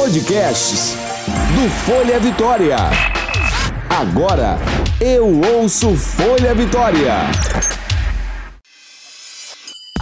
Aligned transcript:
Podcasts 0.00 0.96
do 1.54 1.68
Folha 1.84 2.18
Vitória. 2.18 2.78
Agora 3.90 4.58
eu 4.98 5.42
ouço 5.54 5.94
Folha 5.94 6.54
Vitória. 6.54 7.16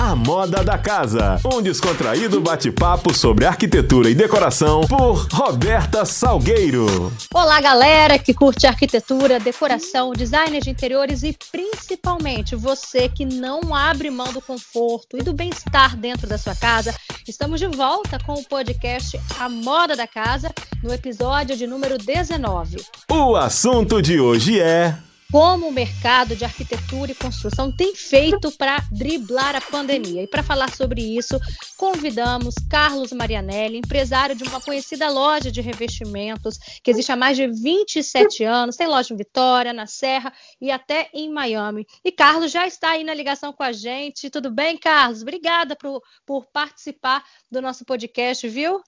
A 0.09 0.17
Moda 0.17 0.65
da 0.65 0.79
Casa, 0.79 1.39
um 1.45 1.61
descontraído 1.61 2.41
bate-papo 2.41 3.13
sobre 3.13 3.45
arquitetura 3.45 4.09
e 4.09 4.15
decoração 4.15 4.81
por 4.89 5.29
Roberta 5.31 6.07
Salgueiro. 6.07 7.13
Olá, 7.35 7.61
galera 7.61 8.19
que 8.19 8.33
curte 8.33 8.67
arquitetura, 8.67 9.39
decoração, 9.39 10.15
design 10.15 10.61
de 10.61 10.71
interiores 10.71 11.23
e 11.23 11.37
principalmente 11.53 12.57
você 12.57 13.11
que 13.11 13.27
não 13.27 13.75
abre 13.75 14.09
mão 14.09 14.33
do 14.33 14.41
conforto 14.41 15.19
e 15.19 15.23
do 15.23 15.35
bem-estar 15.35 15.95
dentro 15.95 16.27
da 16.27 16.39
sua 16.39 16.55
casa. 16.55 16.95
Estamos 17.29 17.61
de 17.61 17.67
volta 17.67 18.19
com 18.25 18.33
o 18.33 18.45
podcast 18.45 19.21
A 19.39 19.47
Moda 19.47 19.95
da 19.95 20.07
Casa, 20.07 20.51
no 20.83 20.91
episódio 20.91 21.55
de 21.55 21.67
número 21.67 21.99
19. 21.99 22.83
O 23.11 23.37
assunto 23.37 24.01
de 24.01 24.19
hoje 24.19 24.59
é 24.59 24.97
como 25.31 25.69
o 25.69 25.73
mercado 25.73 26.35
de 26.35 26.45
arquitetura 26.45 27.13
e 27.13 27.15
construção 27.15 27.71
tem 27.71 27.95
feito 27.95 28.51
para 28.53 28.79
driblar 28.91 29.55
a 29.55 29.61
pandemia. 29.61 30.23
E 30.23 30.27
para 30.27 30.43
falar 30.43 30.71
sobre 30.75 31.03
isso, 31.03 31.39
convidamos 31.77 32.55
Carlos 32.71 33.13
Marianelli, 33.13 33.77
empresário 33.77 34.35
de 34.35 34.45
uma 34.45 34.61
conhecida 34.61 35.11
loja 35.11 35.53
de 35.53 35.61
revestimentos 35.61 36.57
que 36.83 36.91
existe 36.91 37.13
há 37.13 37.17
mais 37.17 37.37
de 37.37 37.47
27 37.47 38.43
anos, 38.45 38.77
tem 38.77 38.87
loja 38.87 39.13
em 39.13 39.17
Vitória, 39.19 39.73
na 39.75 39.87
Serra 39.87 40.33
e 40.59 40.71
até 40.71 41.11
em 41.13 41.31
Miami. 41.31 41.87
E 42.03 42.11
Carlos 42.11 42.51
já 42.51 42.67
está 42.67 42.91
aí 42.91 43.05
na 43.05 43.13
ligação 43.13 43.53
com 43.53 43.63
a 43.63 43.73
gente. 43.73 44.31
Tudo 44.31 44.51
bem, 44.51 44.79
Carlos? 44.79 45.21
Obrigada 45.21 45.77
por, 45.77 46.03
por 46.25 46.47
participar 46.47 47.23
do 47.51 47.61
nosso 47.61 47.85
podcast, 47.85 48.49
viu? 48.49 48.81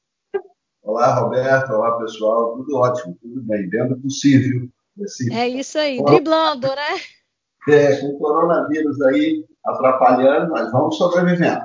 Olá, 0.82 1.20
Roberto. 1.20 1.72
Olá, 1.72 1.98
pessoal. 1.98 2.56
Tudo 2.56 2.78
ótimo, 2.78 3.14
tudo 3.20 3.42
bem, 3.42 3.68
dentro 3.68 3.96
do 3.96 4.02
possível. 4.02 4.70
Esse... 4.98 5.32
É 5.32 5.48
isso 5.48 5.78
aí, 5.78 6.02
driblando, 6.02 6.68
né? 6.68 7.00
É, 7.68 7.96
com 7.96 8.08
o 8.08 8.18
coronavírus 8.18 9.00
aí 9.02 9.44
atrapalhando, 9.64 10.50
mas 10.50 10.72
vamos 10.72 10.96
sobrevivendo. 10.96 11.64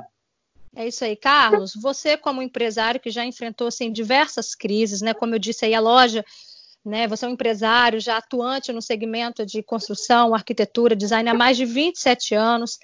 É 0.74 0.86
isso 0.86 1.04
aí, 1.04 1.16
Carlos. 1.16 1.72
Você, 1.80 2.18
como 2.18 2.42
empresário 2.42 3.00
que 3.00 3.10
já 3.10 3.24
enfrentou 3.24 3.68
assim, 3.68 3.90
diversas 3.90 4.54
crises, 4.54 5.00
né? 5.00 5.14
Como 5.14 5.34
eu 5.34 5.38
disse 5.38 5.64
aí, 5.64 5.74
a 5.74 5.80
loja, 5.80 6.22
né? 6.84 7.08
Você 7.08 7.24
é 7.24 7.28
um 7.28 7.32
empresário 7.32 7.98
já 7.98 8.18
atuante 8.18 8.72
no 8.72 8.82
segmento 8.82 9.44
de 9.46 9.62
construção, 9.62 10.34
arquitetura, 10.34 10.94
design 10.94 11.28
há 11.30 11.34
mais 11.34 11.56
de 11.56 11.64
27 11.64 12.34
anos. 12.34 12.78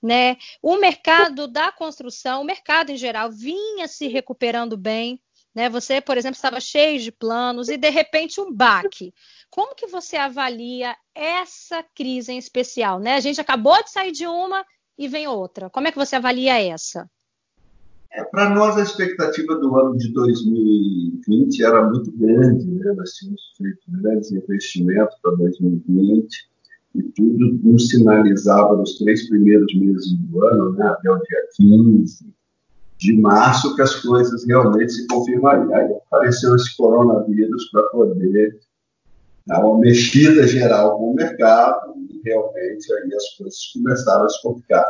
Né? 0.00 0.36
O 0.62 0.76
mercado 0.76 1.48
da 1.48 1.72
construção, 1.72 2.42
o 2.42 2.44
mercado 2.44 2.90
em 2.90 2.96
geral, 2.96 3.32
vinha 3.32 3.88
se 3.88 4.06
recuperando 4.06 4.76
bem. 4.76 5.20
Né? 5.54 5.68
Você, 5.68 6.00
por 6.00 6.16
exemplo, 6.16 6.36
estava 6.36 6.60
cheio 6.60 7.00
de 7.00 7.10
planos 7.10 7.68
e 7.68 7.76
de 7.76 7.90
repente 7.90 8.40
um 8.40 8.52
baque. 8.52 9.12
Como 9.50 9.74
que 9.74 9.86
você 9.86 10.16
avalia 10.16 10.94
essa 11.14 11.82
crise 11.94 12.32
em 12.32 12.38
especial? 12.38 13.00
Né? 13.00 13.14
A 13.14 13.20
gente 13.20 13.40
acabou 13.40 13.82
de 13.82 13.90
sair 13.90 14.12
de 14.12 14.26
uma 14.26 14.64
e 14.96 15.08
vem 15.08 15.26
outra. 15.26 15.70
Como 15.70 15.88
é 15.88 15.92
que 15.92 15.98
você 15.98 16.16
avalia 16.16 16.60
essa? 16.60 17.08
É, 18.12 18.24
Para 18.24 18.50
nós, 18.50 18.76
a 18.76 18.82
expectativa 18.82 19.54
do 19.56 19.76
ano 19.76 19.96
de 19.96 20.12
2020 20.12 21.64
era 21.64 21.88
muito 21.88 22.10
grande. 22.12 22.66
Né? 22.66 22.92
Nós 22.96 23.10
tínhamos 23.12 23.42
feito 23.56 23.80
grandes 23.88 24.30
investimentos 24.32 25.16
para 25.22 25.36
2020 25.36 26.48
e 26.94 27.02
tudo 27.02 27.60
nos 27.62 27.88
sinalizava 27.88 28.76
nos 28.76 28.98
três 28.98 29.28
primeiros 29.28 29.72
meses 29.74 30.12
do 30.14 30.44
ano, 30.44 30.72
né? 30.72 30.86
até 30.86 31.10
o 31.10 31.18
dia 31.18 31.48
15 31.56 32.38
de 32.98 33.16
março, 33.16 33.74
que 33.76 33.82
as 33.82 33.94
coisas 33.96 34.44
realmente 34.46 34.92
se 34.92 35.06
confirmariam. 35.06 35.74
Aí 35.74 35.92
apareceu 36.06 36.54
esse 36.56 36.76
coronavírus 36.76 37.70
para 37.70 37.82
poder 37.84 38.58
Há 39.50 39.60
uma 39.60 39.80
mexida 39.80 40.46
geral 40.46 40.98
com 40.98 41.12
o 41.12 41.14
mercado 41.14 41.94
e 41.96 42.20
realmente 42.22 42.92
aí 42.92 43.14
as 43.14 43.36
coisas 43.38 43.58
começaram 43.72 44.24
a 44.24 44.28
se 44.28 44.42
complicar. 44.42 44.86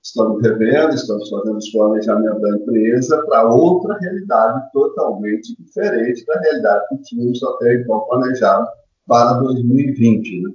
Estamos 0.00 0.40
revendo, 0.40 0.94
estamos 0.94 1.28
fazendo 1.28 1.56
os 1.56 1.68
planejamentos 1.70 2.40
da 2.40 2.50
empresa 2.50 3.20
para 3.26 3.48
outra 3.48 3.98
realidade 3.98 4.70
totalmente 4.72 5.56
diferente 5.60 6.24
da 6.24 6.38
realidade 6.38 6.84
que 6.88 6.98
tínhamos 6.98 7.42
até 7.42 7.74
então 7.74 7.98
planejado 8.08 8.68
para 9.08 9.40
2020. 9.40 10.42
Né? 10.42 10.52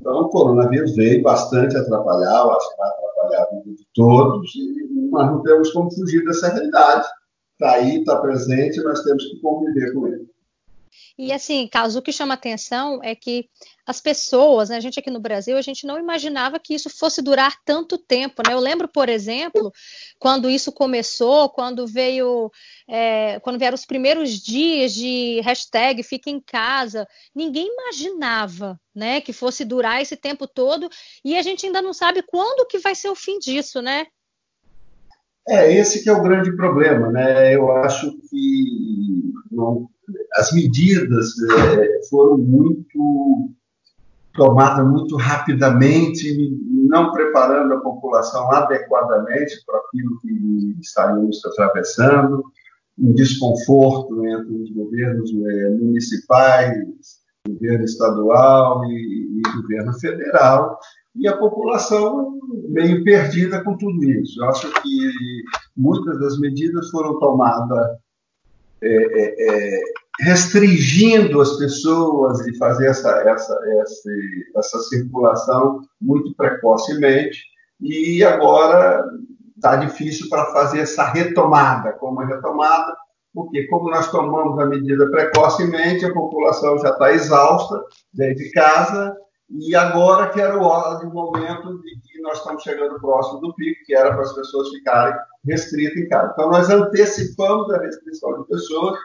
Então, 0.00 0.22
o 0.22 0.28
coronavírus 0.30 0.96
veio 0.96 1.22
bastante 1.22 1.76
atrapalhar, 1.76 2.40
eu 2.40 2.52
acho 2.52 2.70
que 2.70 2.78
vai 2.78 2.88
atrapalhar 2.88 3.11
a 3.22 3.46
vida 3.50 3.74
de 3.74 3.86
todos, 3.94 4.54
e 4.54 5.10
nós 5.10 5.30
não 5.30 5.42
temos 5.42 5.70
como 5.72 5.92
fugir 5.92 6.24
dessa 6.24 6.48
realidade. 6.48 7.06
Está 7.52 7.72
aí, 7.72 7.98
está 7.98 8.20
presente, 8.20 8.82
nós 8.82 9.02
temos 9.02 9.24
que 9.24 9.40
conviver 9.40 9.92
com 9.92 10.06
ele. 10.08 10.26
E 11.18 11.32
assim, 11.32 11.68
Carlos, 11.68 11.96
o 11.96 12.02
que 12.02 12.12
chama 12.12 12.34
atenção 12.34 13.00
é 13.02 13.14
que 13.14 13.48
as 13.86 14.00
pessoas, 14.00 14.68
né, 14.68 14.76
a 14.76 14.80
gente 14.80 14.98
aqui 14.98 15.10
no 15.10 15.20
Brasil, 15.20 15.56
a 15.56 15.62
gente 15.62 15.86
não 15.86 15.98
imaginava 15.98 16.58
que 16.58 16.74
isso 16.74 16.88
fosse 16.88 17.20
durar 17.20 17.56
tanto 17.64 17.98
tempo, 17.98 18.42
né? 18.46 18.54
Eu 18.54 18.60
lembro, 18.60 18.86
por 18.86 19.08
exemplo, 19.08 19.72
quando 20.18 20.48
isso 20.48 20.70
começou, 20.70 21.48
quando 21.48 21.86
veio, 21.86 22.50
é, 22.88 23.40
quando 23.40 23.58
vieram 23.58 23.74
os 23.74 23.84
primeiros 23.84 24.30
dias 24.40 24.92
de 24.92 25.40
hashtag 25.40 26.02
Fica 26.02 26.30
em 26.30 26.40
Casa, 26.40 27.06
ninguém 27.34 27.68
imaginava, 27.68 28.80
né, 28.94 29.20
que 29.20 29.32
fosse 29.32 29.64
durar 29.64 30.00
esse 30.00 30.16
tempo 30.16 30.46
todo, 30.46 30.88
e 31.24 31.36
a 31.36 31.42
gente 31.42 31.66
ainda 31.66 31.82
não 31.82 31.92
sabe 31.92 32.22
quando 32.22 32.66
que 32.66 32.78
vai 32.78 32.94
ser 32.94 33.08
o 33.08 33.16
fim 33.16 33.38
disso, 33.38 33.82
né? 33.82 34.06
É, 35.48 35.72
esse 35.72 36.04
que 36.04 36.08
é 36.08 36.12
o 36.12 36.22
grande 36.22 36.54
problema, 36.54 37.10
né? 37.10 37.54
Eu 37.54 37.72
acho 37.78 38.16
que 38.28 39.32
não, 39.50 39.88
as 40.34 40.52
medidas 40.52 41.32
é, 41.78 42.00
foram 42.08 42.38
muito 42.38 43.50
tomadas 44.34 44.86
muito 44.88 45.16
rapidamente, 45.16 46.56
não 46.88 47.12
preparando 47.12 47.74
a 47.74 47.80
população 47.80 48.50
adequadamente 48.52 49.62
para 49.66 49.78
aquilo 49.78 50.18
que 50.20 50.76
estaríamos 50.80 51.44
atravessando, 51.44 52.42
um 52.98 53.12
desconforto 53.14 54.24
entre 54.26 54.54
os 54.54 54.70
governos 54.70 55.30
é, 55.30 55.70
municipais, 55.70 56.76
governo 57.46 57.84
estadual 57.84 58.84
e, 58.86 59.38
e 59.38 59.60
governo 59.60 59.92
federal, 59.94 60.78
e 61.14 61.28
a 61.28 61.36
população 61.36 62.38
meio 62.68 63.04
perdida 63.04 63.62
com 63.62 63.76
tudo 63.76 64.02
isso. 64.04 64.42
Eu 64.42 64.48
acho 64.48 64.72
que 64.82 65.12
muitas 65.76 66.18
das 66.20 66.38
medidas 66.38 66.88
foram 66.90 67.18
tomadas 67.18 67.98
é, 68.82 68.88
é, 68.88 69.76
é, 69.78 69.82
restringindo 70.20 71.40
as 71.40 71.56
pessoas 71.56 72.38
de 72.44 72.56
fazer 72.58 72.88
essa, 72.88 73.10
essa, 73.28 73.58
essa, 73.80 74.10
essa 74.56 74.78
circulação 74.80 75.80
muito 76.00 76.34
precocemente, 76.34 77.40
e 77.80 78.22
agora 78.22 79.04
está 79.56 79.76
difícil 79.76 80.28
para 80.28 80.46
fazer 80.52 80.80
essa 80.80 81.04
retomada. 81.04 81.92
Como 81.92 82.20
a 82.20 82.26
retomada? 82.26 82.94
Porque, 83.34 83.66
como 83.68 83.90
nós 83.90 84.10
tomamos 84.10 84.58
a 84.58 84.66
medida 84.66 85.10
precocemente, 85.10 86.04
a 86.04 86.12
população 86.12 86.78
já 86.78 86.90
está 86.90 87.12
exausta 87.12 87.82
dentro 88.12 88.44
de 88.44 88.50
casa, 88.50 89.16
e 89.50 89.74
agora 89.76 90.30
que 90.30 90.40
era 90.40 90.56
o 90.56 91.12
momento 91.12 91.80
de 91.82 92.00
que 92.00 92.20
nós 92.22 92.38
estamos 92.38 92.62
chegando 92.62 93.00
próximo 93.00 93.40
do 93.40 93.54
pico, 93.54 93.84
que 93.84 93.94
era 93.94 94.12
para 94.12 94.22
as 94.22 94.32
pessoas 94.32 94.68
ficarem 94.70 95.14
restritas 95.44 95.96
em 95.96 96.08
casa. 96.08 96.30
Então, 96.32 96.50
nós 96.50 96.70
antecipamos 96.70 97.70
a 97.70 97.78
restrição 97.78 98.40
de 98.40 98.48
pessoas 98.48 98.98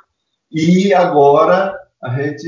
e 0.52 0.94
agora 0.94 1.78
a 2.02 2.09
gente 2.09 2.48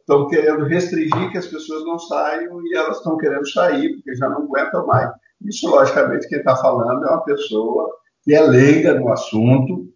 estão 0.00 0.28
querendo 0.28 0.64
restringir 0.64 1.30
que 1.32 1.38
as 1.38 1.46
pessoas 1.46 1.84
não 1.84 1.98
saiam 1.98 2.60
e 2.66 2.76
elas 2.76 2.98
estão 2.98 3.16
querendo 3.16 3.48
sair 3.48 3.94
porque 3.94 4.14
já 4.14 4.28
não 4.28 4.42
aguentam 4.42 4.86
mais. 4.86 5.10
Isso, 5.42 5.68
logicamente, 5.68 6.28
quem 6.28 6.38
está 6.38 6.54
falando 6.56 7.04
é 7.04 7.10
uma 7.10 7.24
pessoa 7.24 7.90
que 8.22 8.34
é 8.34 8.40
leiga 8.40 8.94
no 8.94 9.10
assunto 9.10 9.92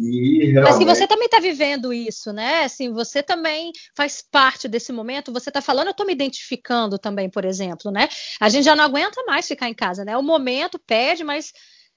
e. 0.00 0.52
Mas 0.54 0.78
que 0.78 0.84
você 0.84 1.06
também 1.06 1.26
está 1.26 1.40
vivendo 1.40 1.92
isso, 1.92 2.32
né? 2.32 2.64
Assim, 2.64 2.92
você 2.92 3.22
também 3.22 3.72
faz 3.96 4.22
parte 4.22 4.68
desse 4.68 4.92
momento. 4.92 5.32
Você 5.32 5.50
está 5.50 5.60
falando, 5.60 5.88
eu 5.88 5.92
estou 5.92 6.06
me 6.06 6.12
identificando 6.12 6.98
também, 6.98 7.28
por 7.30 7.44
exemplo, 7.44 7.90
né? 7.90 8.08
A 8.40 8.48
gente 8.48 8.64
já 8.64 8.74
não 8.74 8.84
aguenta 8.84 9.22
mais 9.26 9.46
ficar 9.46 9.68
em 9.68 9.74
casa, 9.74 10.04
né? 10.04 10.16
O 10.16 10.22
momento 10.22 10.78
pede, 10.86 11.24
mas 11.24 11.52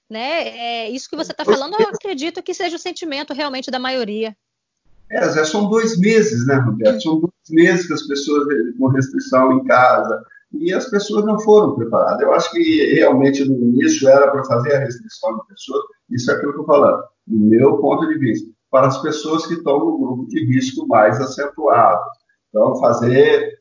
né? 0.08 0.48
É, 0.48 0.90
isso 0.90 1.10
que 1.10 1.16
você 1.16 1.32
está 1.32 1.44
falando, 1.44 1.74
eu 1.80 1.88
acredito 1.88 2.42
que 2.42 2.54
seja 2.54 2.76
o 2.76 2.78
sentimento 2.78 3.34
realmente 3.34 3.70
da 3.70 3.78
maioria. 3.78 4.36
É, 5.10 5.32
já 5.32 5.44
são 5.44 5.68
dois 5.68 5.98
meses, 5.98 6.46
né, 6.46 6.56
Roberto? 6.56 7.02
São 7.02 7.20
dois 7.20 7.32
meses 7.50 7.86
que 7.86 7.92
as 7.92 8.02
pessoas 8.06 8.46
com 8.78 8.88
restrição 8.88 9.52
em 9.52 9.64
casa 9.64 10.24
e 10.52 10.72
as 10.72 10.88
pessoas 10.88 11.24
não 11.24 11.38
foram 11.40 11.74
preparadas. 11.74 12.20
Eu 12.20 12.32
acho 12.32 12.50
que 12.50 12.94
realmente 12.94 13.44
no 13.44 13.56
início 13.56 14.08
era 14.08 14.30
para 14.30 14.44
fazer 14.44 14.74
a 14.74 14.80
restrição 14.80 15.36
de 15.38 15.46
pessoas, 15.48 15.84
isso 16.10 16.30
é 16.30 16.34
aquilo 16.34 16.52
que 16.52 16.60
eu 16.60 16.64
falando, 16.64 17.02
do 17.26 17.38
meu 17.38 17.78
ponto 17.78 18.06
de 18.06 18.18
vista, 18.18 18.48
para 18.70 18.86
as 18.86 19.00
pessoas 19.02 19.46
que 19.46 19.54
estão 19.54 19.78
no 19.78 19.98
grupo 19.98 20.26
de 20.28 20.44
risco 20.44 20.86
mais 20.86 21.20
acentuado. 21.20 22.02
Então, 22.48 22.76
fazer, 22.76 23.58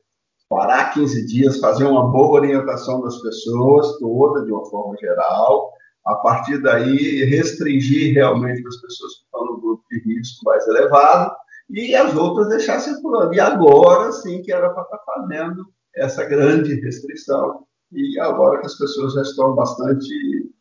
parar 0.50 0.94
15 0.94 1.26
dias, 1.26 1.60
fazer 1.60 1.86
uma 1.86 2.12
boa 2.12 2.40
orientação 2.40 3.02
das 3.02 3.18
pessoas, 3.22 3.98
toda, 4.00 4.46
de 4.46 4.52
uma 4.52 4.66
forma 4.66 4.96
geral, 4.98 5.72
a 6.06 6.16
partir 6.16 6.62
daí 6.62 7.26
restringir 7.26 8.14
realmente 8.14 8.66
as 8.68 8.80
pessoas 8.80 9.16
que 9.16 9.24
estão 9.26 9.46
no 9.46 9.60
grupo 9.60 9.84
de 9.90 10.00
risco 10.02 10.46
mais 10.46 10.68
elevado 10.68 11.36
e 11.70 11.96
as 11.96 12.16
outras 12.16 12.48
deixar 12.50 12.80
circulando. 12.80 13.34
E 13.34 13.40
agora 13.40 14.12
sim 14.12 14.42
que 14.44 14.52
era 14.52 14.70
para 14.70 14.84
estar 14.84 14.98
tá 14.98 15.04
fazendo 15.06 15.66
essa 15.96 16.26
grande 16.26 16.76
restrição, 16.82 17.66
e 17.92 18.20
agora 18.20 18.60
que 18.60 18.66
as 18.66 18.78
pessoas 18.78 19.14
já 19.14 19.22
estão 19.22 19.56
bastante 19.56 20.52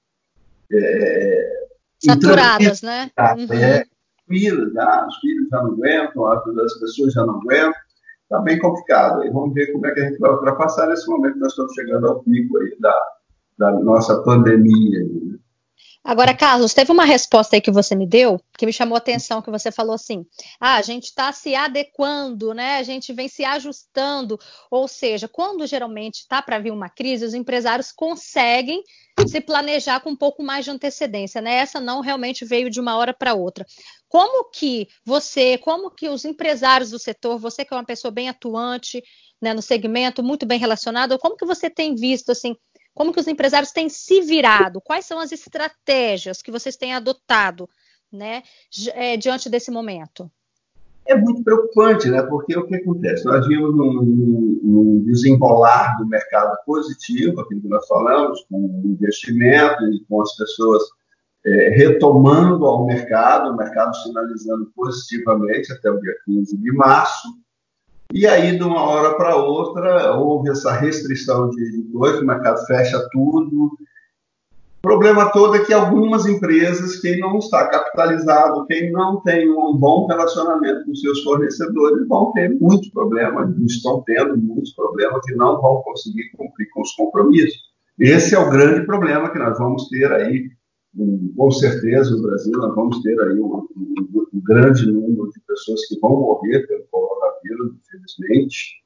é, 0.72 1.66
saturadas, 2.04 2.82
né? 2.82 3.10
Uhum. 3.18 3.52
É, 3.52 3.84
filhos, 4.28 4.72
já, 4.72 5.06
os 5.06 5.16
filhos 5.18 5.48
já 5.48 5.62
não 5.62 5.72
aguentam, 5.72 6.26
as 6.26 6.78
pessoas 6.78 7.12
já 7.12 7.24
não 7.26 7.40
aguentam, 7.40 7.74
está 8.22 8.40
bem 8.40 8.58
complicado. 8.58 9.24
E 9.24 9.30
vamos 9.30 9.54
ver 9.54 9.72
como 9.72 9.86
é 9.86 9.92
que 9.92 10.00
a 10.00 10.08
gente 10.08 10.18
vai 10.18 10.30
ultrapassar 10.30 10.86
nesse 10.88 11.08
momento 11.08 11.34
que 11.34 11.40
nós 11.40 11.52
estamos 11.52 11.74
chegando 11.74 12.06
ao 12.06 12.22
pico 12.22 12.58
aí 12.58 12.76
da, 12.80 13.00
da 13.58 13.72
nossa 13.80 14.22
pandemia. 14.22 15.06
Agora, 16.04 16.36
Carlos, 16.36 16.74
teve 16.74 16.92
uma 16.92 17.06
resposta 17.06 17.56
aí 17.56 17.62
que 17.62 17.70
você 17.70 17.94
me 17.94 18.06
deu 18.06 18.38
que 18.58 18.66
me 18.66 18.72
chamou 18.72 18.94
a 18.94 18.98
atenção, 18.98 19.40
que 19.40 19.50
você 19.50 19.72
falou 19.72 19.94
assim: 19.94 20.26
ah, 20.60 20.76
a 20.76 20.82
gente 20.82 21.04
está 21.04 21.32
se 21.32 21.54
adequando, 21.54 22.52
né? 22.52 22.76
A 22.76 22.82
gente 22.82 23.12
vem 23.12 23.26
se 23.26 23.44
ajustando. 23.44 24.38
Ou 24.70 24.86
seja, 24.86 25.26
quando 25.26 25.66
geralmente 25.66 26.16
está 26.16 26.42
para 26.42 26.58
vir 26.58 26.72
uma 26.72 26.90
crise, 26.90 27.24
os 27.24 27.34
empresários 27.34 27.90
conseguem 27.90 28.82
se 29.26 29.40
planejar 29.40 30.00
com 30.00 30.10
um 30.10 30.16
pouco 30.16 30.42
mais 30.42 30.64
de 30.64 30.70
antecedência, 30.70 31.40
né? 31.40 31.54
Essa 31.54 31.80
não 31.80 32.00
realmente 32.00 32.44
veio 32.44 32.68
de 32.68 32.80
uma 32.80 32.96
hora 32.96 33.14
para 33.14 33.34
outra. 33.34 33.64
Como 34.08 34.50
que 34.50 34.88
você, 35.04 35.56
como 35.58 35.90
que 35.90 36.08
os 36.08 36.24
empresários 36.24 36.90
do 36.90 36.98
setor, 36.98 37.38
você 37.38 37.64
que 37.64 37.72
é 37.72 37.76
uma 37.76 37.84
pessoa 37.84 38.10
bem 38.10 38.28
atuante 38.28 39.02
né, 39.40 39.52
no 39.52 39.62
segmento, 39.62 40.22
muito 40.22 40.46
bem 40.46 40.58
relacionado, 40.58 41.18
como 41.18 41.36
que 41.36 41.46
você 41.46 41.68
tem 41.68 41.94
visto 41.94 42.30
assim? 42.30 42.54
Como 42.94 43.12
que 43.12 43.20
os 43.20 43.26
empresários 43.26 43.72
têm 43.72 43.88
se 43.88 44.20
virado? 44.20 44.80
Quais 44.80 45.04
são 45.04 45.18
as 45.18 45.32
estratégias 45.32 46.40
que 46.40 46.52
vocês 46.52 46.76
têm 46.76 46.94
adotado, 46.94 47.68
né, 48.12 48.42
é, 48.94 49.16
diante 49.16 49.50
desse 49.50 49.70
momento? 49.70 50.30
É 51.06 51.14
muito 51.14 51.42
preocupante, 51.42 52.08
né? 52.08 52.22
Porque 52.22 52.56
o 52.56 52.66
que 52.66 52.76
acontece? 52.76 53.26
Nós 53.26 53.46
vimos 53.46 53.74
um, 53.74 55.02
desenrolar 55.04 55.96
do 55.98 56.06
mercado 56.06 56.56
positivo, 56.64 57.40
aquilo 57.40 57.60
que 57.60 57.68
nós 57.68 57.86
falamos, 57.86 58.44
com 58.50 58.82
investimento 58.84 59.84
e 59.92 60.02
com 60.08 60.22
as 60.22 60.34
pessoas 60.34 60.82
é, 61.44 61.68
retomando 61.70 62.64
ao 62.64 62.86
mercado, 62.86 63.50
o 63.50 63.56
mercado 63.56 63.94
sinalizando 63.96 64.72
positivamente 64.74 65.72
até 65.72 65.90
o 65.90 66.00
dia 66.00 66.14
15 66.24 66.56
de 66.56 66.72
março. 66.72 67.28
E 68.14 68.28
aí, 68.28 68.56
de 68.56 68.62
uma 68.62 68.80
hora 68.80 69.16
para 69.16 69.34
outra, 69.34 70.14
houve 70.14 70.48
essa 70.48 70.70
restrição 70.70 71.50
de 71.50 71.82
coisas, 71.92 72.20
o 72.20 72.24
mercado 72.24 72.64
fecha 72.64 73.08
tudo. 73.10 73.76
O 74.78 74.82
problema 74.82 75.32
todo 75.32 75.56
é 75.56 75.64
que 75.64 75.74
algumas 75.74 76.24
empresas, 76.24 77.00
quem 77.00 77.18
não 77.18 77.38
está 77.38 77.66
capitalizado, 77.66 78.66
quem 78.66 78.92
não 78.92 79.20
tem 79.22 79.50
um 79.50 79.76
bom 79.76 80.06
relacionamento 80.06 80.84
com 80.84 80.94
seus 80.94 81.24
fornecedores, 81.24 82.06
vão 82.06 82.30
ter 82.30 82.56
muitos 82.60 82.88
problemas, 82.90 83.50
estão 83.66 84.00
tendo 84.06 84.36
muitos 84.36 84.72
problemas 84.74 85.20
que 85.26 85.34
não 85.34 85.60
vão 85.60 85.82
conseguir 85.82 86.30
cumprir 86.36 86.70
com 86.72 86.82
os 86.82 86.92
compromissos. 86.92 87.64
Esse 87.98 88.36
é 88.36 88.38
o 88.38 88.48
grande 88.48 88.86
problema 88.86 89.30
que 89.30 89.40
nós 89.40 89.58
vamos 89.58 89.88
ter 89.88 90.12
aí, 90.12 90.50
com 91.36 91.50
certeza, 91.50 92.10
no 92.10 92.22
Brasil, 92.22 92.52
nós 92.52 92.74
vamos 92.74 93.02
ter 93.02 93.20
aí 93.20 93.38
um, 93.38 93.66
um, 93.76 94.26
um 94.32 94.40
grande 94.42 94.86
número 94.86 95.28
de 95.30 95.40
pessoas 95.46 95.84
que 95.86 95.98
vão 95.98 96.10
morrer 96.12 96.66
pelo 96.66 96.84
coronavírus, 96.90 97.74
infelizmente, 97.80 98.84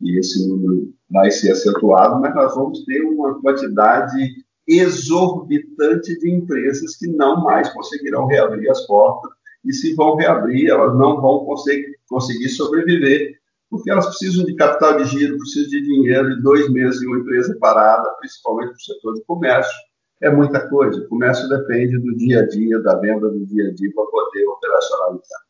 e 0.00 0.18
esse 0.18 0.46
número 0.46 0.92
vai 1.10 1.30
ser 1.30 1.52
acentuado, 1.52 2.20
mas 2.20 2.34
nós 2.34 2.54
vamos 2.54 2.84
ter 2.84 3.02
uma 3.02 3.40
quantidade 3.40 4.44
exorbitante 4.66 6.18
de 6.18 6.30
empresas 6.30 6.96
que 6.96 7.06
não 7.06 7.42
mais 7.42 7.72
conseguirão 7.72 8.26
reabrir 8.26 8.70
as 8.70 8.86
portas, 8.86 9.30
e 9.64 9.72
se 9.72 9.94
vão 9.94 10.16
reabrir, 10.16 10.68
elas 10.68 10.96
não 10.96 11.20
vão 11.20 11.44
conseguir, 11.44 11.96
conseguir 12.08 12.48
sobreviver, 12.50 13.34
porque 13.70 13.90
elas 13.90 14.06
precisam 14.06 14.44
de 14.44 14.54
capital 14.54 14.98
de 14.98 15.04
giro, 15.06 15.38
precisam 15.38 15.70
de 15.70 15.82
dinheiro, 15.82 16.30
e 16.32 16.42
dois 16.42 16.70
meses 16.70 17.02
em 17.02 17.06
uma 17.06 17.18
empresa 17.18 17.56
parada, 17.58 18.08
principalmente 18.20 18.72
no 18.72 18.80
setor 18.80 19.14
de 19.14 19.24
comércio, 19.24 19.74
é 20.22 20.30
muita 20.30 20.68
coisa. 20.68 21.00
O 21.00 21.08
comércio 21.08 21.48
depende 21.48 21.98
do 21.98 22.16
dia 22.16 22.40
a 22.40 22.46
dia, 22.46 22.78
da 22.80 22.94
venda 22.96 23.28
do 23.28 23.44
dia 23.46 23.68
a 23.68 23.74
dia, 23.74 23.90
para 23.94 24.06
poder 24.06 24.46
operacionalizar. 24.46 25.40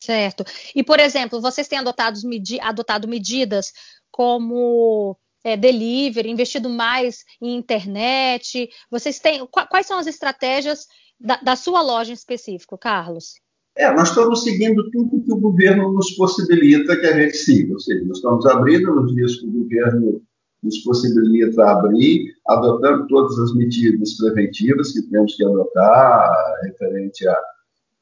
Certo. 0.00 0.44
E, 0.74 0.82
por 0.82 0.98
exemplo, 0.98 1.40
vocês 1.40 1.68
têm 1.68 1.78
adotado, 1.78 2.18
medi 2.24 2.58
adotado 2.60 3.06
medidas 3.06 3.72
como 4.10 5.16
é, 5.44 5.56
delivery, 5.56 6.30
investido 6.30 6.70
mais 6.70 7.24
em 7.40 7.56
internet? 7.56 8.70
Vocês 8.90 9.18
têm. 9.18 9.46
Quais 9.46 9.86
são 9.86 9.98
as 9.98 10.06
estratégias 10.06 10.86
da, 11.18 11.36
da 11.36 11.56
sua 11.56 11.82
loja 11.82 12.10
em 12.10 12.14
específico, 12.14 12.78
Carlos? 12.78 13.34
É, 13.76 13.92
nós 13.92 14.08
estamos 14.08 14.42
seguindo 14.42 14.90
tudo 14.90 15.22
que 15.22 15.32
o 15.32 15.38
governo 15.38 15.92
nos 15.92 16.10
possibilita 16.12 16.96
que 16.96 17.06
a 17.06 17.12
gente 17.12 17.36
siga. 17.36 17.74
Ou 17.74 17.80
seja, 17.80 18.04
nós 18.06 18.18
estamos 18.18 18.46
abrindo 18.46 18.94
nos 18.94 19.14
dias 19.14 19.36
que 19.36 19.46
o 19.46 19.50
governo 19.50 20.22
nos 20.62 20.78
possibilita 20.84 21.64
abrir, 21.64 22.34
adotando 22.48 23.06
todas 23.08 23.38
as 23.38 23.54
medidas 23.54 24.16
preventivas 24.16 24.92
que 24.92 25.02
temos 25.02 25.34
que 25.36 25.44
adotar, 25.44 26.32
referente 26.62 27.26
a, 27.26 27.36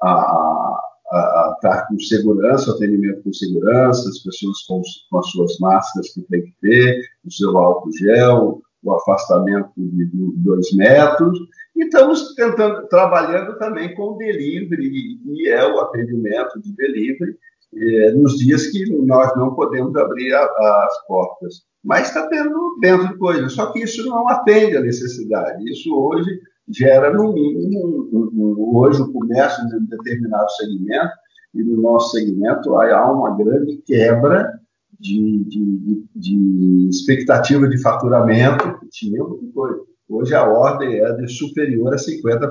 a 0.03 0.89
a, 1.11 1.53
estar 1.55 1.87
com 1.87 1.99
segurança, 1.99 2.73
atendimento 2.73 3.23
com 3.23 3.33
segurança, 3.33 4.09
as 4.09 4.19
pessoas 4.19 4.63
com, 4.67 4.83
com, 5.11 5.19
as 5.19 5.31
suas 5.31 5.59
máscaras 5.59 6.13
que 6.13 6.21
tem 6.23 6.43
que 6.43 6.55
ter, 6.61 7.01
o 7.25 7.33
seu 7.33 7.57
álcool 7.57 7.93
gel, 7.93 8.63
o 8.83 8.93
afastamento 8.93 9.71
de 9.77 10.07
dois 10.37 10.73
metros, 10.75 11.39
e 11.77 11.85
estamos 11.85 12.35
tentando, 12.35 12.87
trabalhando 12.89 13.57
também 13.59 13.95
com 13.95 14.15
o 14.15 14.17
delivery, 14.17 15.21
e 15.25 15.49
é 15.49 15.67
o 15.67 15.81
atendimento 15.81 16.61
de 16.61 16.73
delivery, 16.73 17.37
é, 17.75 18.13
nos 18.13 18.39
dias 18.39 18.67
que 18.69 18.91
nós 19.05 19.35
não 19.37 19.55
podemos 19.55 19.95
abrir 19.97 20.33
a, 20.35 20.43
as 20.43 21.07
portas. 21.07 21.63
Mas 21.85 22.09
está 22.09 22.27
tendo 22.29 22.77
dentro 22.81 23.09
de 23.09 23.19
coisas, 23.19 23.53
só 23.53 23.73
que 23.73 23.81
isso 23.81 24.05
não 24.09 24.29
atende 24.29 24.77
à 24.77 24.81
necessidade. 24.81 25.71
Isso 25.71 25.95
hoje 25.95 26.41
gera, 26.69 27.13
no 27.13 27.33
mínimo, 27.33 28.09
um, 28.13 28.31
um, 28.35 28.77
hoje 28.77 29.01
o 29.01 29.13
comércio 29.13 29.67
de 29.69 29.77
um 29.77 29.87
determinado 29.87 30.51
segmento, 30.53 31.13
e 31.55 31.63
no 31.63 31.81
nosso 31.81 32.11
segmento 32.11 32.75
há 32.77 33.13
uma 33.13 33.37
grande 33.37 33.79
quebra 33.87 34.53
de, 35.01 35.45
de, 35.45 36.05
de 36.15 36.89
expectativa 36.91 37.69
de 37.69 37.81
faturamento 37.81 38.79
que 38.81 38.89
tinha 38.89 39.23
coisa. 39.55 39.81
Hoje 40.09 40.35
a 40.35 40.47
ordem 40.47 41.01
é 41.01 41.13
de 41.13 41.29
superior 41.29 41.93
a 41.93 41.97
50% 41.97 42.51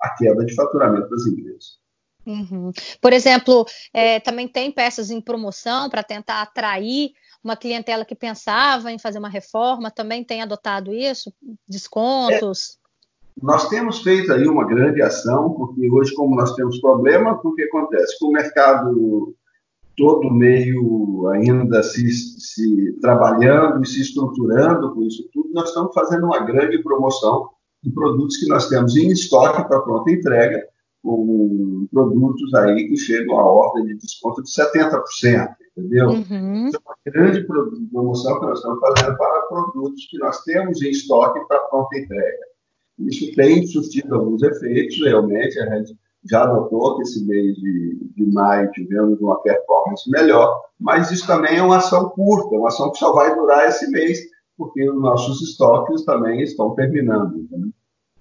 a 0.00 0.10
queda 0.16 0.44
de 0.44 0.54
faturamento 0.54 1.08
das 1.10 1.26
empresas. 1.26 1.79
Uhum. 2.26 2.70
Por 3.00 3.12
exemplo, 3.12 3.66
é, 3.92 4.20
também 4.20 4.46
tem 4.46 4.70
peças 4.70 5.10
em 5.10 5.20
promoção 5.20 5.88
para 5.88 6.02
tentar 6.02 6.42
atrair 6.42 7.12
uma 7.42 7.56
clientela 7.56 8.04
que 8.04 8.14
pensava 8.14 8.92
em 8.92 8.98
fazer 8.98 9.18
uma 9.18 9.28
reforma, 9.28 9.90
também 9.90 10.22
tem 10.22 10.42
adotado 10.42 10.92
isso? 10.92 11.32
Descontos? 11.66 12.76
É. 12.76 12.80
Nós 13.42 13.68
temos 13.68 14.02
feito 14.02 14.32
aí 14.32 14.46
uma 14.46 14.66
grande 14.66 15.00
ação, 15.00 15.54
porque 15.54 15.90
hoje, 15.90 16.14
como 16.14 16.36
nós 16.36 16.54
temos 16.54 16.78
problema, 16.80 17.40
o 17.42 17.54
que 17.54 17.62
acontece? 17.62 18.18
Com 18.18 18.26
o 18.26 18.32
mercado 18.32 19.34
todo 19.96 20.30
meio 20.30 21.28
ainda 21.28 21.82
se, 21.82 22.10
se 22.10 22.92
trabalhando 23.00 23.82
e 23.82 23.86
se 23.86 24.00
estruturando 24.00 24.94
com 24.94 25.02
isso 25.02 25.28
tudo, 25.32 25.50
nós 25.52 25.68
estamos 25.68 25.92
fazendo 25.94 26.24
uma 26.24 26.40
grande 26.40 26.82
promoção 26.82 27.50
de 27.82 27.90
produtos 27.90 28.36
que 28.36 28.46
nós 28.46 28.68
temos 28.68 28.96
em 28.96 29.08
estoque 29.08 29.66
para 29.68 29.80
pronta 29.80 30.10
entrega, 30.10 30.62
com 31.02 31.86
produtos 31.90 32.54
aí 32.54 32.88
que 32.88 32.96
chegam 32.96 33.38
a 33.38 33.44
ordem 33.44 33.86
de 33.86 33.96
desconto 33.96 34.42
de 34.42 34.50
70%, 34.50 35.48
entendeu? 35.76 36.08
Uhum. 36.08 36.68
Então, 36.68 36.80
uma 36.84 36.96
grande 37.06 37.46
promoção 37.90 38.38
que 38.38 38.46
nós 38.46 38.58
estamos 38.58 38.80
fazendo 38.80 39.16
para 39.16 39.46
produtos 39.48 40.06
que 40.10 40.18
nós 40.18 40.42
temos 40.44 40.82
em 40.82 40.90
estoque 40.90 41.40
para 41.48 41.58
pronta 41.60 41.98
entrega. 41.98 42.50
Isso 42.98 43.34
tem 43.34 43.66
surtido 43.66 44.14
alguns 44.14 44.42
efeitos, 44.42 45.00
realmente, 45.00 45.58
a 45.58 45.76
gente 45.76 45.96
já 46.30 46.46
notou 46.46 46.96
que 46.96 47.02
esse 47.02 47.24
mês 47.26 47.56
de, 47.56 47.98
de 48.14 48.26
maio 48.26 48.70
tivemos 48.72 49.18
uma 49.20 49.40
performance 49.40 50.10
melhor, 50.10 50.62
mas 50.78 51.10
isso 51.10 51.26
também 51.26 51.56
é 51.56 51.62
uma 51.62 51.78
ação 51.78 52.10
curta, 52.10 52.56
uma 52.56 52.68
ação 52.68 52.90
que 52.90 52.98
só 52.98 53.14
vai 53.14 53.34
durar 53.34 53.66
esse 53.68 53.90
mês, 53.90 54.18
porque 54.56 54.88
os 54.90 55.00
nossos 55.00 55.40
estoques 55.40 56.04
também 56.04 56.42
estão 56.42 56.74
terminando. 56.74 57.38
Entendeu? 57.38 57.72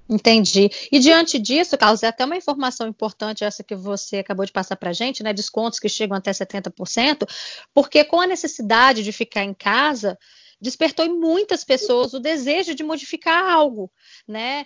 Entendi. 0.10 0.72
E 0.92 0.98
diante 0.98 1.38
disso, 1.38 1.78
Carlos, 1.78 2.02
é 2.02 2.08
até 2.08 2.26
uma 2.26 2.36
informação 2.36 2.88
importante 2.88 3.44
essa 3.44 3.64
que 3.64 3.76
você 3.76 4.18
acabou 4.18 4.44
de 4.44 4.52
passar 4.52 4.76
para 4.76 4.90
a 4.90 4.94
gente, 4.94 5.22
né? 5.22 5.32
Descontos 5.32 5.80
que 5.80 5.88
chegam 5.88 6.18
até 6.18 6.32
70%, 6.32 7.30
porque 7.76 8.04
com 8.04 8.20
a 8.20 8.26
necessidade 8.26 9.04
de 9.04 9.12
ficar 9.12 9.44
em 9.44 9.54
casa, 9.54 10.18
despertou 10.60 11.06
em 11.06 11.16
muitas 11.16 11.64
pessoas 11.64 12.14
o 12.14 12.20
desejo 12.20 12.74
de 12.74 12.84
modificar 12.84 13.52
algo, 13.52 13.92
né? 14.28 14.66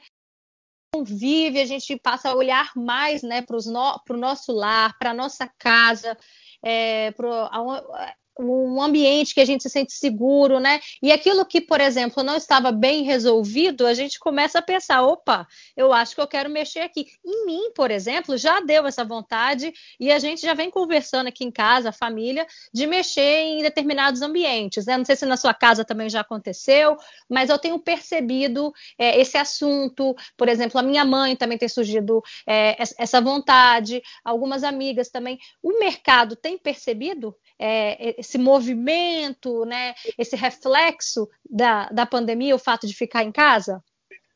Convive, 0.94 1.60
a 1.60 1.66
gente 1.66 1.98
passa 2.00 2.30
a 2.30 2.36
olhar 2.36 2.72
mais 2.76 3.22
né, 3.22 3.42
para 3.42 3.58
o 3.58 3.62
no, 3.66 4.18
nosso 4.18 4.54
lar, 4.54 4.98
para 4.98 5.10
a 5.10 5.14
nossa 5.14 5.52
casa, 5.58 6.18
é, 6.64 7.12
pro, 7.12 7.34
a, 7.34 8.16
um 8.40 8.82
ambiente 8.82 9.34
que 9.34 9.42
a 9.42 9.46
gente 9.46 9.63
se 9.63 9.70
sente 9.70 9.94
seguro, 9.94 10.60
né? 10.60 10.80
E 11.02 11.12
aquilo 11.12 11.46
que, 11.46 11.62
por 11.62 11.80
exemplo, 11.80 12.24
não 12.24 12.36
estava 12.36 12.72
bem 12.72 13.04
resolvido, 13.04 13.86
a 13.86 13.94
gente 13.94 14.20
começa 14.20 14.60
a 14.60 14.62
pensar: 14.62 15.04
opa, 15.04 15.48
eu 15.75 15.94
acho 15.94 16.16
que 16.16 16.22
eu 16.22 16.28
quero 16.28 16.50
mexer 16.50 16.80
aqui. 16.80 17.08
Em 17.25 17.46
mim, 17.46 17.72
por 17.75 17.92
exemplo, 17.92 18.38
já 18.38 18.60
deu 18.60 18.86
essa 18.86 19.04
vontade 19.04 19.74
e 20.00 20.12
a 20.12 20.20
gente 20.20 20.42
já 20.42 20.54
vem 20.54 20.70
conversando 20.70 21.28
aqui 21.28 21.44
em 21.44 21.52
casa, 21.52 21.90
a 21.90 21.94
família, 21.94 22.48
de 22.74 22.88
mexer 22.88 23.22
em 23.22 23.62
determinados 23.62 24.22
ambientes, 24.22 24.86
né? 24.86 24.98
Não 24.98 25.06
sei 25.06 25.16
se 25.16 25.25
na 25.25 25.38
sua 25.38 25.54
casa 25.54 25.86
também 25.86 26.10
já 26.10 26.22
aconteceu, 26.22 26.98
mas 27.30 27.50
eu 27.50 27.60
tenho 27.60 27.80
percebido 27.80 28.74
é, 28.98 29.20
esse 29.20 29.38
assunto. 29.38 30.16
Por 30.36 30.50
exemplo, 30.50 30.80
a 30.80 30.84
minha 30.84 31.06
mãe 31.06 31.36
também 31.36 31.58
tem 31.58 31.70
surgido 31.70 32.22
é, 32.48 32.75
essa 32.98 33.22
vontade, 33.22 34.02
algumas 34.24 34.63
amigas 34.63 35.10
também. 35.10 35.38
O 35.62 35.80
mercado 35.80 36.36
tem 36.36 36.58
percebido 36.58 37.36
é, 37.60 38.19
esse 38.19 38.38
movimento, 38.38 39.65
né, 39.65 39.93
esse 40.17 40.36
reflexo 40.36 41.29
da, 41.50 41.89
da 41.89 42.05
pandemia, 42.05 42.55
o 42.55 42.60
fato 42.60 42.88
de 42.88 42.93
ficar 42.93 43.24
em 43.24 43.31
casa? 43.31 43.81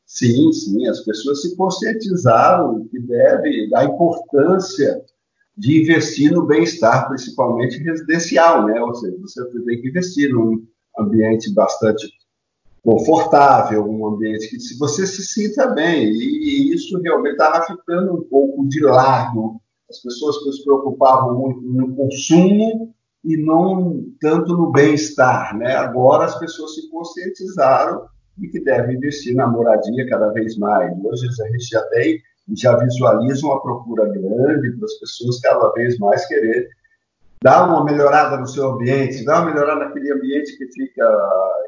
Sim, 0.06 0.50
sim, 0.52 0.88
as 0.88 1.00
pessoas 1.00 1.42
se 1.42 1.54
conscientizaram 1.54 2.86
que 2.88 2.98
deve 2.98 3.68
da 3.68 3.84
importância 3.84 5.04
de 5.54 5.82
investir 5.82 6.32
no 6.32 6.46
bem-estar, 6.46 7.08
principalmente 7.08 7.82
residencial, 7.82 8.64
né? 8.64 8.80
Ou 8.80 8.94
seja, 8.94 9.18
você 9.18 9.44
tem 9.64 9.82
que 9.82 9.88
investir 9.88 10.30
num 10.30 10.64
ambiente 10.98 11.52
bastante 11.52 12.08
confortável, 12.82 13.84
um 13.84 14.06
ambiente 14.06 14.48
que 14.48 14.60
se 14.60 14.78
você 14.78 15.06
se 15.06 15.22
sinta 15.26 15.66
bem. 15.66 16.06
E, 16.10 16.72
isso 16.72 16.98
realmente 17.00 17.32
estava 17.32 17.66
ficando 17.66 18.14
um 18.14 18.22
pouco 18.22 18.66
de 18.66 18.80
lado. 18.80 19.60
As 19.90 19.98
pessoas 20.00 20.36
se 20.56 20.64
preocupavam 20.64 21.38
muito 21.38 21.60
no 21.60 21.94
consumo 21.94 22.94
e 23.28 23.36
não 23.36 24.02
tanto 24.20 24.56
no 24.56 24.72
bem-estar. 24.72 25.56
Né? 25.56 25.76
Agora 25.76 26.24
as 26.24 26.38
pessoas 26.38 26.74
se 26.74 26.88
conscientizaram 26.90 28.06
de 28.38 28.48
que 28.48 28.64
devem 28.64 28.96
investir 28.96 29.34
na 29.34 29.46
moradia 29.46 30.08
cada 30.08 30.30
vez 30.30 30.56
mais. 30.56 30.90
Hoje 31.04 31.26
a 31.28 31.46
gente 31.48 31.68
já 31.68 31.82
tem, 31.90 32.18
já 32.56 32.74
visualiza 32.76 33.46
uma 33.46 33.60
procura 33.60 34.06
grande 34.06 34.72
para 34.76 34.84
as 34.86 34.94
pessoas 34.94 35.40
cada 35.40 35.70
vez 35.72 35.98
mais 35.98 36.26
querer 36.26 36.68
dar 37.42 37.68
uma 37.68 37.84
melhorada 37.84 38.38
no 38.38 38.46
seu 38.46 38.70
ambiente, 38.70 39.24
dar 39.24 39.42
uma 39.42 39.52
melhorada 39.52 39.84
naquele 39.84 40.10
ambiente 40.12 40.56
que 40.56 40.66
fica, 40.72 41.06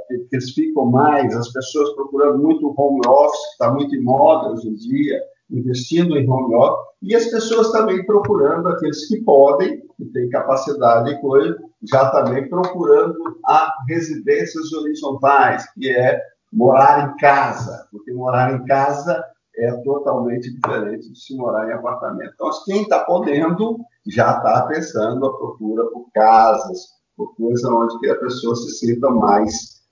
que, 0.09 0.19
que 0.19 0.37
eles 0.37 0.51
ficam 0.53 0.87
mais, 0.87 1.37
as 1.37 1.53
pessoas 1.53 1.95
procurando 1.95 2.39
muito 2.39 2.75
home 2.77 3.01
office, 3.07 3.41
que 3.41 3.53
está 3.53 3.71
muito 3.71 3.95
em 3.95 4.03
moda 4.03 4.51
hoje 4.51 4.69
em 4.69 4.75
dia, 4.75 5.21
investindo 5.51 6.17
em 6.17 6.29
home 6.29 6.55
office, 6.55 6.91
e 7.03 7.15
as 7.15 7.27
pessoas 7.27 7.73
também 7.73 8.05
procurando 8.05 8.69
aqueles 8.69 9.09
que 9.09 9.23
podem, 9.23 9.81
que 9.97 10.05
têm 10.07 10.29
capacidade 10.29 11.11
e 11.11 11.21
coisa, 11.21 11.57
já 11.91 12.11
também 12.11 12.49
procurando 12.49 13.17
a 13.47 13.73
residências 13.89 14.73
horizontais, 14.73 15.67
que 15.73 15.91
é 15.91 16.21
morar 16.53 17.09
em 17.09 17.17
casa, 17.17 17.89
porque 17.91 18.13
morar 18.13 18.55
em 18.55 18.65
casa 18.65 19.25
é 19.57 19.73
totalmente 19.83 20.53
diferente 20.53 21.11
de 21.11 21.19
se 21.19 21.37
morar 21.37 21.69
em 21.69 21.73
apartamento. 21.73 22.33
Então, 22.35 22.51
quem 22.65 22.83
está 22.83 23.01
podendo 23.05 23.79
já 24.07 24.37
está 24.37 24.63
pensando 24.67 25.27
a 25.27 25.37
procura 25.37 25.85
por 25.91 26.11
casas, 26.13 26.89
por 27.17 27.35
coisas 27.37 27.65
onde 27.65 28.11
a 28.11 28.17
pessoa 28.17 28.57
se 28.57 28.71
sinta 28.79 29.11
mais, 29.11 29.83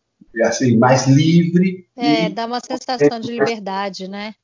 assim, 0.44 0.76
mais 0.76 1.06
livre. 1.06 1.86
É, 1.96 2.26
e... 2.26 2.28
dá 2.30 2.46
uma 2.46 2.60
sensação 2.60 3.20
de 3.20 3.32
liberdade, 3.32 4.08
né? 4.08 4.34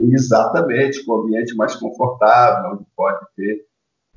Exatamente, 0.00 1.04
com 1.04 1.12
um 1.12 1.22
ambiente 1.22 1.54
mais 1.56 1.76
confortável, 1.76 2.72
onde 2.72 2.84
pode 2.96 3.26
ter 3.36 3.64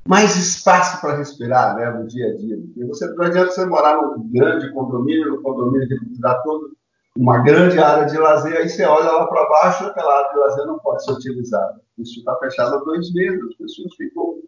mais 0.06 0.36
espaço 0.36 1.00
para 1.00 1.16
respirar 1.16 1.76
né, 1.76 1.90
no 1.90 2.06
dia 2.06 2.28
a 2.28 2.36
dia. 2.36 2.56
Porque 2.56 2.84
você, 2.86 3.06
não 3.08 3.24
adianta 3.24 3.52
você 3.52 3.66
morar 3.66 4.00
num 4.00 4.26
grande 4.30 4.72
condomínio, 4.72 5.32
no 5.32 5.42
condomínio 5.42 5.86
que 5.86 6.20
dá 6.20 6.34
todo 6.36 6.70
uma 7.16 7.42
grande 7.42 7.78
área 7.78 8.06
de 8.06 8.16
lazer, 8.16 8.56
aí 8.56 8.68
você 8.68 8.84
olha 8.84 9.10
lá 9.10 9.26
para 9.26 9.48
baixo, 9.48 9.84
aquela 9.84 10.18
área 10.18 10.32
de 10.32 10.38
lazer 10.38 10.66
não 10.66 10.78
pode 10.78 11.04
ser 11.04 11.12
utilizada. 11.12 11.80
Isso 11.98 12.20
está 12.20 12.34
fechado 12.36 12.76
há 12.76 12.78
dois 12.78 13.12
meses, 13.12 13.42
as 13.50 13.54
pessoas 13.56 13.94
ficam 13.96 14.38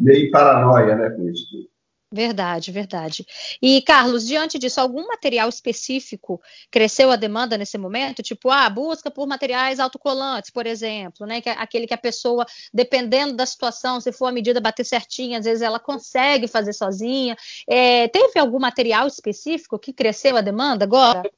meio 0.00 0.30
paranoia 0.30 0.96
né, 0.96 1.10
com 1.10 1.28
isso 1.28 1.46
tudo. 1.50 1.68
Verdade, 2.12 2.70
verdade. 2.70 3.26
E, 3.60 3.82
Carlos, 3.82 4.24
diante 4.24 4.60
disso, 4.60 4.80
algum 4.80 5.08
material 5.08 5.48
específico 5.48 6.40
cresceu 6.70 7.10
a 7.10 7.16
demanda 7.16 7.58
nesse 7.58 7.76
momento? 7.76 8.22
Tipo, 8.22 8.48
ah, 8.48 8.70
busca 8.70 9.10
por 9.10 9.26
materiais 9.26 9.80
autocolantes, 9.80 10.50
por 10.50 10.66
exemplo, 10.66 11.26
né? 11.26 11.40
Que 11.40 11.48
é 11.48 11.52
aquele 11.52 11.84
que 11.84 11.94
a 11.94 11.98
pessoa, 11.98 12.46
dependendo 12.72 13.34
da 13.34 13.44
situação, 13.44 14.00
se 14.00 14.12
for 14.12 14.26
a 14.26 14.32
medida 14.32 14.60
bater 14.60 14.84
certinha, 14.84 15.40
às 15.40 15.44
vezes 15.44 15.62
ela 15.62 15.80
consegue 15.80 16.46
fazer 16.46 16.72
sozinha. 16.72 17.36
É, 17.68 18.06
teve 18.06 18.38
algum 18.38 18.60
material 18.60 19.08
específico 19.08 19.78
que 19.78 19.92
cresceu 19.92 20.36
a 20.36 20.40
demanda 20.40 20.84
agora? 20.84 21.28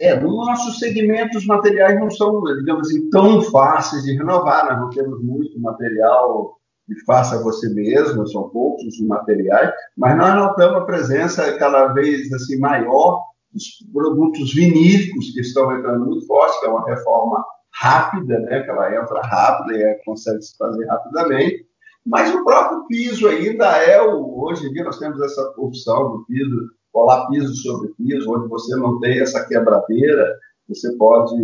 É, 0.00 0.18
no 0.18 0.36
nosso 0.36 0.72
segmento, 0.78 1.36
os 1.36 1.44
materiais 1.44 2.00
não 2.00 2.10
são, 2.10 2.40
digamos 2.44 2.88
assim, 2.88 3.10
tão 3.10 3.42
fáceis 3.42 4.04
de 4.04 4.16
renovar. 4.16 4.64
Nós 4.70 4.80
não 4.80 4.90
temos 4.90 5.22
muito 5.22 5.60
material 5.60 6.57
e 6.88 7.04
faça 7.04 7.42
você 7.42 7.68
mesmo, 7.70 8.26
são 8.26 8.48
poucos 8.48 8.84
os 8.86 9.06
materiais, 9.06 9.70
mas 9.96 10.16
nós 10.16 10.34
notamos 10.34 10.82
a 10.82 10.84
presença 10.84 11.56
cada 11.58 11.88
vez 11.88 12.32
assim 12.32 12.58
maior 12.58 13.22
dos 13.52 13.64
produtos 13.92 14.54
vinílicos 14.54 15.30
que 15.32 15.40
estão 15.40 15.76
entrando 15.76 16.04
muito 16.06 16.26
forte, 16.26 16.60
que 16.60 16.66
é 16.66 16.70
uma 16.70 16.86
reforma 16.86 17.44
rápida, 17.74 18.38
né, 18.40 18.62
que 18.62 18.70
ela 18.70 18.94
entra 18.94 19.20
rápida 19.22 19.76
e 19.76 20.02
consegue 20.04 20.42
se 20.42 20.56
fazer 20.56 20.86
rapidamente, 20.86 21.66
mas 22.04 22.34
o 22.34 22.44
próprio 22.44 22.86
piso 22.86 23.28
ainda 23.28 23.66
é 23.82 24.00
o, 24.00 24.44
hoje 24.44 24.66
em 24.66 24.72
dia 24.72 24.84
nós 24.84 24.98
temos 24.98 25.20
essa 25.20 25.52
opção 25.56 26.10
do 26.10 26.24
piso, 26.24 26.70
colar 26.92 27.26
piso 27.28 27.54
sobre 27.56 27.92
piso, 27.98 28.32
onde 28.32 28.48
você 28.48 28.74
não 28.76 28.98
tem 28.98 29.20
essa 29.20 29.46
quebradeira, 29.46 30.38
você 30.68 30.94
pode 30.96 31.36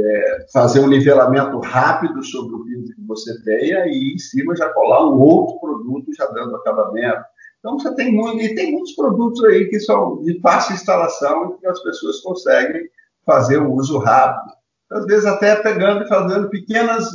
é, 0.00 0.46
fazer 0.52 0.80
um 0.80 0.88
nivelamento 0.88 1.58
rápido 1.60 2.22
sobre 2.24 2.54
o 2.54 2.64
piso 2.64 2.94
que 2.94 3.06
você 3.06 3.42
tenha 3.42 3.86
e 3.86 4.14
em 4.14 4.18
cima 4.18 4.56
já 4.56 4.68
colar 4.70 5.06
um 5.06 5.18
outro 5.20 5.58
produto 5.60 6.14
já 6.16 6.26
dando 6.26 6.56
acabamento. 6.56 7.22
Então 7.58 7.78
você 7.78 7.94
tem 7.94 8.12
muito, 8.12 8.42
e 8.42 8.54
tem 8.54 8.72
muitos 8.72 8.92
produtos 8.92 9.44
aí 9.44 9.68
que 9.68 9.78
são 9.78 10.20
de 10.22 10.40
fácil 10.40 10.74
instalação 10.74 11.54
e 11.54 11.60
que 11.60 11.66
as 11.66 11.80
pessoas 11.82 12.20
conseguem 12.20 12.88
fazer 13.24 13.58
um 13.58 13.72
uso 13.72 13.98
rápido. 13.98 14.52
Às 14.90 15.06
vezes 15.06 15.26
até 15.26 15.56
pegando 15.56 16.04
e 16.04 16.08
fazendo 16.08 16.50
pequenas 16.50 17.08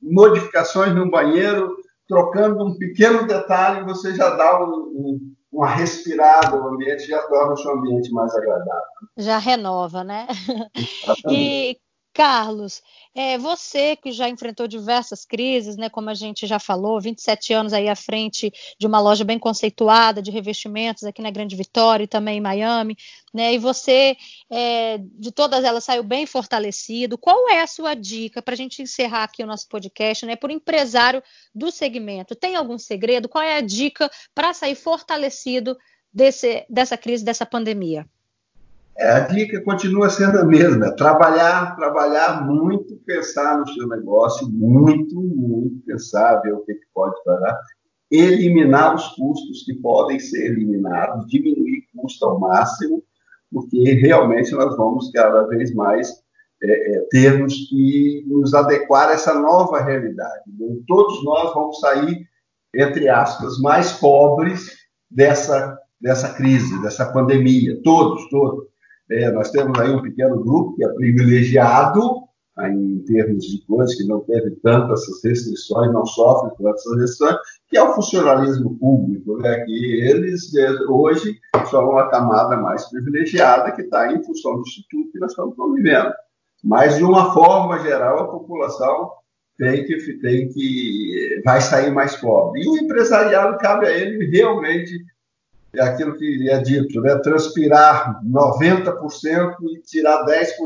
modificações 0.00 0.94
no 0.94 1.10
banheiro, 1.10 1.76
trocando 2.08 2.64
um 2.64 2.76
pequeno 2.76 3.26
detalhe, 3.26 3.84
você 3.84 4.14
já 4.14 4.30
dá 4.30 4.62
um, 4.64 4.72
um, 4.72 5.34
uma 5.52 5.68
respirada, 5.68 6.56
o 6.56 6.68
ambiente 6.68 7.06
já 7.06 7.22
torna 7.28 7.52
o 7.52 7.56
seu 7.56 7.72
ambiente 7.72 8.10
mais 8.12 8.34
agradável. 8.34 8.82
Já 9.16 9.38
renova, 9.38 10.02
né? 10.02 10.26
E 11.30 11.76
Carlos, 12.12 12.82
é, 13.14 13.38
você 13.38 13.96
que 13.96 14.12
já 14.12 14.28
enfrentou 14.28 14.68
diversas 14.68 15.24
crises, 15.24 15.76
né, 15.76 15.88
como 15.88 16.10
a 16.10 16.14
gente 16.14 16.46
já 16.46 16.58
falou, 16.58 17.00
27 17.00 17.54
anos 17.54 17.72
aí 17.72 17.88
à 17.88 17.96
frente 17.96 18.52
de 18.78 18.86
uma 18.86 19.00
loja 19.00 19.24
bem 19.24 19.38
conceituada 19.38 20.20
de 20.20 20.30
revestimentos 20.30 21.04
aqui 21.04 21.22
na 21.22 21.30
Grande 21.30 21.56
Vitória 21.56 22.04
e 22.04 22.06
também 22.06 22.36
em 22.36 22.40
Miami, 22.40 22.96
né, 23.32 23.54
e 23.54 23.58
você, 23.58 24.16
é, 24.50 24.98
de 24.98 25.32
todas 25.32 25.64
elas, 25.64 25.84
saiu 25.84 26.02
bem 26.02 26.26
fortalecido. 26.26 27.16
Qual 27.16 27.48
é 27.48 27.62
a 27.62 27.66
sua 27.66 27.94
dica 27.94 28.42
para 28.42 28.54
a 28.54 28.56
gente 28.56 28.82
encerrar 28.82 29.24
aqui 29.24 29.42
o 29.42 29.46
nosso 29.46 29.66
podcast, 29.68 30.26
né, 30.26 30.36
por 30.36 30.50
empresário 30.50 31.22
do 31.54 31.70
segmento? 31.70 32.34
Tem 32.36 32.56
algum 32.56 32.78
segredo? 32.78 33.28
Qual 33.28 33.42
é 33.42 33.56
a 33.56 33.62
dica 33.62 34.10
para 34.34 34.52
sair 34.52 34.74
fortalecido 34.74 35.78
desse, 36.12 36.66
dessa 36.68 36.98
crise, 36.98 37.24
dessa 37.24 37.46
pandemia? 37.46 38.06
É, 38.96 39.10
a 39.10 39.20
dica 39.20 39.60
continua 39.62 40.10
sendo 40.10 40.38
a 40.38 40.44
mesma: 40.44 40.94
trabalhar, 40.94 41.76
trabalhar 41.76 42.46
muito, 42.46 42.96
pensar 43.06 43.58
no 43.58 43.68
seu 43.68 43.88
negócio, 43.88 44.48
muito, 44.48 45.20
muito 45.20 45.80
pensar, 45.86 46.40
ver 46.40 46.52
o 46.52 46.60
que, 46.60 46.74
que 46.74 46.86
pode 46.94 47.14
parar, 47.24 47.58
eliminar 48.10 48.94
os 48.94 49.08
custos 49.08 49.64
que 49.64 49.74
podem 49.74 50.18
ser 50.18 50.52
eliminados, 50.52 51.26
diminuir 51.26 51.82
custo 51.96 52.24
ao 52.24 52.38
máximo, 52.38 53.02
porque 53.50 53.94
realmente 53.94 54.52
nós 54.52 54.76
vamos 54.76 55.10
cada 55.10 55.46
vez 55.46 55.74
mais 55.74 56.22
é, 56.62 56.96
é, 56.96 57.00
termos 57.10 57.54
que 57.68 58.24
nos 58.26 58.54
adequar 58.54 59.08
a 59.08 59.12
essa 59.12 59.34
nova 59.34 59.82
realidade. 59.82 60.42
Então, 60.48 60.82
todos 60.86 61.24
nós 61.24 61.52
vamos 61.54 61.80
sair, 61.80 62.26
entre 62.74 63.08
aspas, 63.08 63.58
mais 63.58 63.92
pobres 63.92 64.70
dessa, 65.10 65.78
dessa 66.00 66.34
crise, 66.34 66.80
dessa 66.82 67.12
pandemia, 67.12 67.80
todos, 67.82 68.28
todos. 68.28 68.71
É, 69.12 69.30
nós 69.30 69.50
temos 69.50 69.78
aí 69.78 69.90
um 69.90 70.02
pequeno 70.02 70.42
grupo 70.42 70.74
que 70.74 70.84
é 70.84 70.88
privilegiado 70.88 72.00
em 72.60 72.98
termos 73.04 73.44
de 73.44 73.64
coisas, 73.66 73.94
que 73.96 74.06
não 74.06 74.20
teve 74.20 74.50
tantas 74.62 75.02
restrições, 75.24 75.92
não 75.92 76.04
sofre 76.04 76.50
essas 76.68 76.98
restrições, 76.98 77.36
que 77.68 77.78
é 77.78 77.82
o 77.82 77.94
funcionalismo 77.94 78.78
público, 78.78 79.38
né? 79.38 79.60
que 79.64 80.00
eles 80.02 80.50
hoje 80.88 81.38
são 81.70 81.90
uma 81.90 82.08
camada 82.10 82.56
mais 82.56 82.88
privilegiada 82.90 83.72
que 83.72 83.82
está 83.82 84.12
em 84.12 84.22
função 84.22 84.56
do 84.56 84.60
instituto 84.62 85.12
que 85.12 85.18
nós 85.18 85.32
estamos 85.32 85.56
convivendo. 85.56 86.12
Mas, 86.62 86.96
de 86.96 87.04
uma 87.04 87.32
forma 87.32 87.78
geral, 87.80 88.18
a 88.20 88.28
população 88.28 89.10
tem 89.58 89.84
que, 89.84 89.96
tem 90.18 90.48
que 90.48 91.42
vai 91.44 91.60
sair 91.60 91.90
mais 91.90 92.16
pobre. 92.16 92.62
E 92.62 92.68
o 92.68 92.76
empresariado 92.76 93.58
cabe 93.58 93.86
a 93.86 93.92
ele 93.92 94.26
realmente 94.26 95.04
é 95.74 95.82
aquilo 95.82 96.16
que 96.16 96.48
é 96.50 96.58
dito, 96.58 97.00
né? 97.00 97.16
transpirar 97.18 98.20
90% 98.24 99.56
e 99.70 99.80
tirar 99.80 100.24
10% 100.24 100.56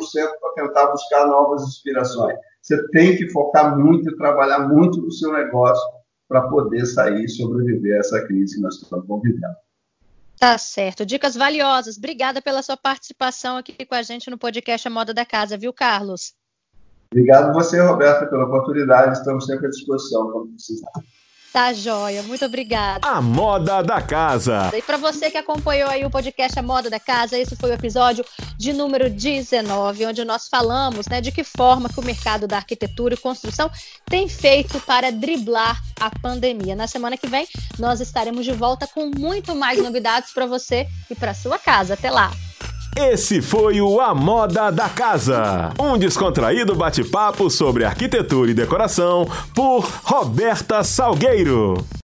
para 0.41 0.53
tentar 0.55 0.87
buscar 0.87 1.27
novas 1.27 1.63
inspirações. 1.63 2.37
Você 2.61 2.89
tem 2.89 3.17
que 3.17 3.29
focar 3.31 3.79
muito 3.79 4.11
e 4.11 4.17
trabalhar 4.17 4.69
muito 4.69 5.01
no 5.01 5.13
seu 5.13 5.33
negócio 5.33 5.85
para 6.29 6.49
poder 6.49 6.85
sair 6.87 7.25
e 7.25 7.29
sobreviver 7.29 7.97
a 7.97 8.01
essa 8.01 8.27
crise 8.27 8.57
que 8.57 8.63
nós 8.63 8.75
estamos 8.75 9.07
convivendo. 9.07 9.55
Tá 10.39 10.59
certo. 10.59 11.07
Dicas 11.07 11.37
valiosas. 11.37 11.97
Obrigada 11.97 12.43
pela 12.43 12.63
sua 12.63 12.77
participação 12.77 13.57
aqui 13.57 13.87
com 13.87 13.95
a 13.95 14.03
gente 14.03 14.29
no 14.29 14.37
podcast 14.37 14.87
A 14.87 14.91
Moda 14.91 15.15
da 15.15 15.25
Casa, 15.25 15.57
viu, 15.57 15.73
Carlos? 15.73 16.35
Obrigado 17.13 17.55
você, 17.55 17.81
Roberta, 17.81 18.27
pela 18.27 18.45
oportunidade. 18.45 19.17
Estamos 19.17 19.47
sempre 19.47 19.67
à 19.67 19.71
disposição 19.71 20.31
quando 20.33 20.49
precisar. 20.49 20.91
Tá 21.57 21.73
joia, 21.73 22.23
muito 22.23 22.45
obrigada. 22.45 23.09
A 23.09 23.23
Moda 23.23 23.83
da 23.83 24.03
Casa. 24.03 24.71
E 24.77 24.83
para 24.83 24.99
você 24.99 25.31
que 25.31 25.39
acompanhou 25.39 25.89
aí 25.89 26.05
o 26.05 26.11
podcast 26.11 26.59
A 26.59 26.63
Moda 26.63 26.91
da 26.91 27.01
Casa, 27.01 27.39
esse 27.39 27.57
foi 27.57 27.71
o 27.71 27.73
episódio 27.73 28.23
de 28.59 28.75
número 28.75 29.09
19, 29.09 30.05
onde 30.05 30.23
nós 30.23 30.49
falamos 30.49 31.07
né, 31.07 31.23
de 31.23 31.33
que 31.33 31.43
forma 31.43 31.89
que 31.89 31.99
o 31.99 32.05
mercado 32.05 32.47
da 32.47 32.57
arquitetura 32.57 33.15
e 33.15 33.17
construção 33.17 33.71
tem 34.05 34.29
feito 34.29 34.79
para 34.81 35.11
driblar 35.11 35.83
a 35.99 36.11
pandemia. 36.21 36.77
Na 36.77 36.87
semana 36.87 37.17
que 37.17 37.27
vem, 37.27 37.49
nós 37.79 38.03
estaremos 38.03 38.45
de 38.45 38.53
volta 38.53 38.87
com 38.87 39.11
muito 39.17 39.55
mais 39.55 39.83
novidades 39.83 40.35
para 40.35 40.45
você 40.45 40.87
e 41.11 41.15
para 41.15 41.33
sua 41.33 41.59
casa. 41.59 41.95
Até 41.95 42.11
lá! 42.11 42.33
Esse 42.97 43.43
foi 43.43 43.79
o 43.79 44.01
A 44.01 44.15
Moda 44.15 44.71
da 44.71 44.89
Casa, 44.89 45.71
um 45.79 45.99
descontraído 45.99 46.75
bate-papo 46.75 47.51
sobre 47.51 47.85
arquitetura 47.85 48.51
e 48.51 48.55
decoração 48.55 49.29
por 49.55 49.87
Roberta 50.03 50.83
Salgueiro. 50.83 51.75